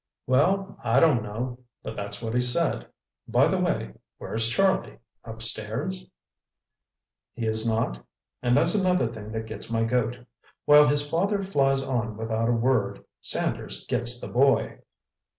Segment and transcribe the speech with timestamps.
[0.25, 2.87] "Well, I don't know—but that's what he said.
[3.27, 6.09] By the way, where's Charlie—upstairs?"
[7.35, 10.17] "He is not—and that's another thing that gets my goat.
[10.65, 14.79] While his father flies on without a word—Sanders gets the boy!"